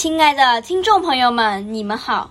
[0.00, 2.30] 亲爱的听众朋友们，你们好，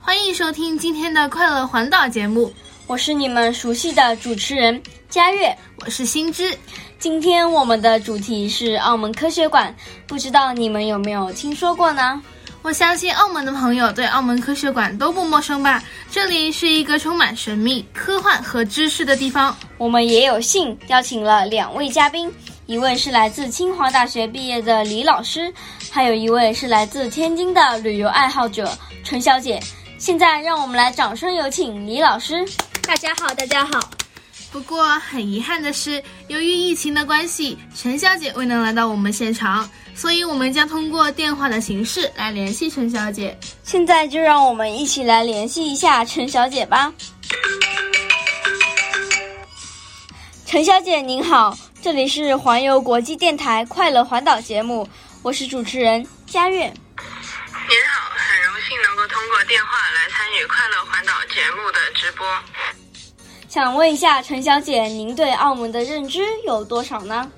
[0.00, 2.50] 欢迎收听今天的快乐环岛节目。
[2.86, 5.54] 我是你们熟悉的主持人佳悦，
[5.84, 6.56] 我是新知。
[6.98, 9.76] 今天我们的主题是澳门科学馆，
[10.06, 12.22] 不知道你们有没有听说过呢？
[12.62, 15.84] 我相信澳门的朋友对澳门科学馆都不陌生吧？
[16.10, 19.54] 这里是一个充满神秘、科幻和知识的地方。
[19.76, 22.32] 我们也有幸邀请了两位嘉宾，
[22.70, 25.52] 一位是来自清华大学毕业的李老师，
[25.90, 29.60] 还有一位是来自天津的旅游爱好者陈小姐。
[29.98, 32.46] 现在让我们来掌声有请李老师。
[32.86, 33.90] 大家好，大家好。
[34.52, 39.68] 不过很遗憾的是，由于疫情的关系，陈小姐未能来到我们现场。
[39.96, 43.36] 所以，我们将通过电话的形式来联系陈小姐。
[43.64, 46.94] 现在就让我们一起来联系一下陈小姐吧。
[50.46, 54.86] 陈小姐您好，这里是环游国际电台快乐环岛节目，
[55.22, 56.58] 我是主持人佳悦。
[56.58, 56.72] 您
[57.88, 62.26] 好，很荣幸能够通过电话来参与快乐环岛节目的直播。
[63.48, 67.32] 想问一下陈小姐，您对澳门的认知有多少呢？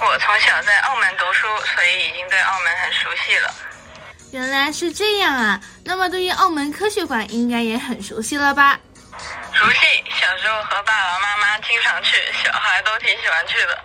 [0.00, 3.54] 我从小在澳门读书，所以已经对澳门很熟悉了。
[4.32, 5.60] 原来是这样啊！
[5.84, 8.80] 那么对于澳门科学馆，应该也很熟悉了吧？
[9.58, 9.78] 熟悉，
[10.10, 13.78] 小时候和爸爸妈妈经常去，小孩都挺喜欢去的。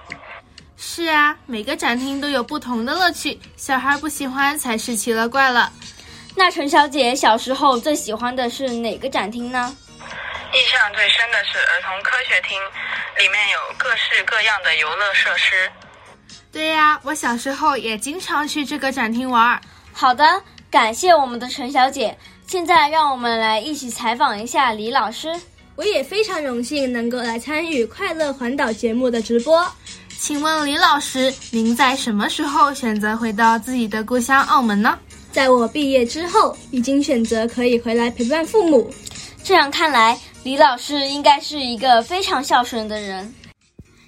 [0.76, 5.72] 是啊，每个展厅都有不同的乐趣，小孩不喜欢才是奇了怪了。
[6.36, 9.74] 那陈小姐小时候最喜欢的是哪个展厅呢？
[10.54, 12.60] 印象最深的是儿童科学厅，
[13.18, 15.72] 里面有各式各样的游乐设施。
[16.52, 19.62] 对呀，我小时候也经常去这个展厅玩。
[19.94, 22.18] 好的，感谢我们的陈小姐。
[22.46, 25.34] 现在让我们来一起采访一下李老师。
[25.82, 29.68] 我也非常荣幸能够来参与快乐环岛节目的直播。
[30.20, 35.00] 请问李老师，您在什么时候选择回到自己的故乡澳门呢？
[35.32, 38.94] 在我毕业之后，已经选择可以回来陪伴父母。
[39.44, 43.34] 这样看来，李老师应该是一个非常孝顺的人。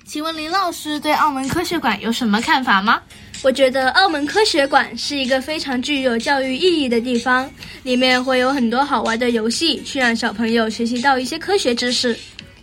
[0.06, 3.01] 请问林老师对澳门科学馆有什么看法吗？
[3.43, 7.51] 我觉得澳门科学馆是一个非常具有教育意义的地方，
[7.83, 12.17] 里面会有很多好玩的游戏，去让小朋友学习到一些科学知识。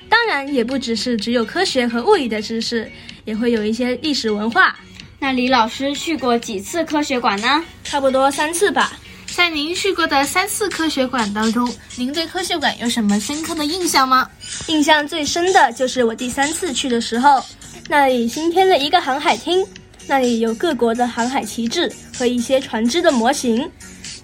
[0.08, 2.90] 当然，也不只是只有科学和物理的知识，
[3.26, 4.74] 也会有一些历史文化。
[5.18, 7.62] 那李老师去过几次科学馆呢？
[7.84, 8.98] 差不多三次吧。
[9.26, 14.26] 在您去过的三次科学馆当中，您对科学馆有什么深刻的印象吗？
[14.68, 17.44] 印象最深的就是我第三次去的时候，
[17.86, 19.64] 那里新添了一个航海厅，
[20.06, 23.70] 那里有各国的航海旗帜和一些船只的模型。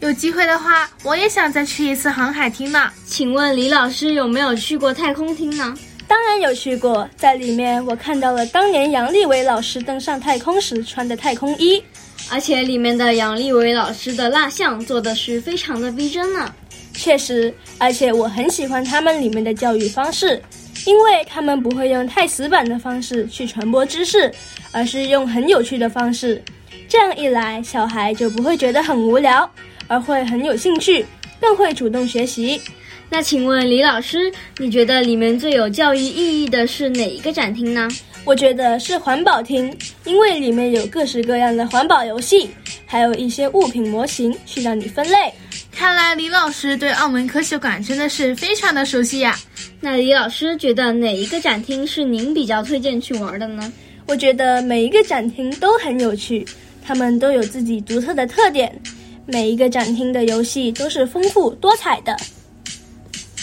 [0.01, 2.91] 有机会的话，我也想再去一次航海厅呢。
[3.07, 5.75] 请问李老师有没有去过太空厅呢？
[6.07, 11.83] 当然有去过，在里面我看到了当年杨利伟老师登上太空时穿的太空衣。
[12.29, 16.53] 而且里面的杨利伟老师的蜡像做的是非常的逼真呢。
[16.93, 20.43] 确实，而且我很喜欢他们里面的教育方式，
[20.87, 24.33] 因为他们不会用太死板的方式去传播知识，
[24.77, 26.43] 而是用很有趣的方式。
[26.87, 29.51] 这样一来，小孩就不会觉得很无聊，
[29.87, 31.03] 而会很有兴趣，
[31.41, 32.61] 更会主动学习。
[33.09, 37.89] 那请问李老师，你觉得里面最有教育意义的是哪一个展厅呢？
[38.27, 42.51] 我觉得是环保厅，因为里面有各式各样的环保游戏，
[42.85, 45.33] 还有一些物品模型去让你分类。
[45.73, 49.39] 看来李老师对澳门科学馆真的是非常的熟悉呀。
[49.81, 53.73] 那李老师觉得哪一个展厅是您比较推荐去玩的呢？
[54.07, 56.47] 我觉得每一个展厅都很有趣，
[56.87, 58.81] 他们都有自己独特的特点，
[59.27, 62.17] 每一个展厅的游戏都是丰富多彩的。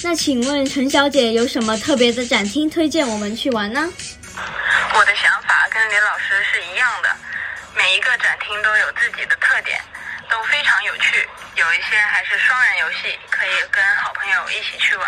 [0.03, 3.91] 那请问陈小姐有什么特别的展厅推荐我们去玩呢？
[4.95, 7.09] 我的想法跟林老师是一样的，
[7.75, 9.77] 每一个展厅都有自己的特点，
[10.29, 15.07] 都非常有趣，有一些还是双人游戏，可以跟好朋友一起去玩。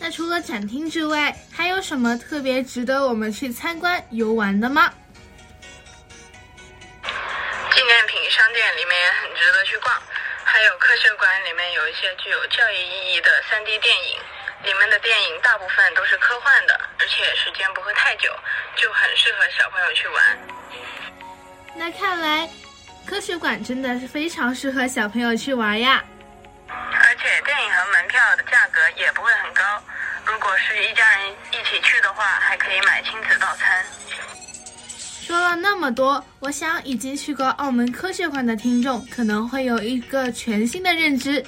[0.00, 4.90] 那除了展厅之外，还有什么特别值得我们去参观游玩的吗？
[7.04, 9.94] 纪念品商店里面也很值得去逛，
[10.42, 14.18] 还有科学馆里面有一些具有教育意义的 3D 电影。
[14.62, 18.30] 里面的电影大部分都是科幻的，而且时间不会太久，
[18.76, 20.38] 就很适合小朋友去玩。
[21.74, 22.46] 那看来，
[23.06, 26.04] 科学馆真的是非常适合小朋友去玩呀。
[26.68, 29.59] 而且电影和门票的价格也不会很高，如
[30.50, 33.84] 如果是一家人一起去的话，还可以买亲子套餐。
[35.24, 41.44] 说了那么多，我想已经去过澳门科学馆的听众可能会有一个全新的认知，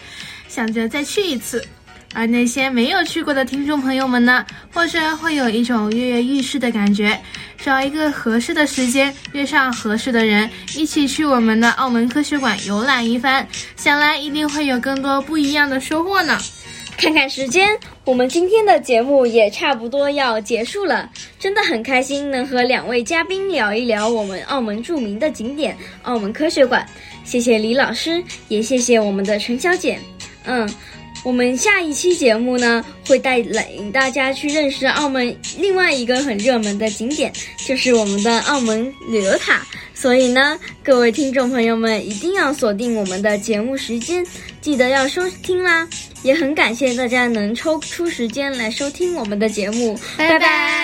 [0.46, 1.66] 想着再去一次。
[2.14, 7.20] 而那些没有去过的听众朋友们呢，或者会有一种跃跃欲试的感觉，
[7.58, 13.44] 找一个合适的时间，约上合适的人，一起去我们的澳门科学馆游览一番，
[13.75, 16.38] 想来一定会有更多不一样的收获呢。
[17.02, 17.69] 看看时间，
[18.04, 21.10] 我们今天的节目也差不多要结束了。
[21.37, 26.87] 真的很开心能和两位嘉宾聊一聊我们澳门著名的景点——澳门科学馆。
[27.25, 29.99] 谢谢李老师，也谢谢我们的陈小姐。
[30.44, 30.72] 嗯。
[31.22, 37.32] 我们下一期节目呢，会带领大家去认识澳门另外一个很热门的景点，
[37.64, 39.64] 就是我们的澳门旅游塔。
[39.94, 44.26] 所以呢，各位听众朋友们一定要锁定我们的节目时间，
[44.60, 45.88] 记得要收听啦！
[46.24, 50.81] 也很感谢大家能抽出时间来收听我们的节目，拜拜。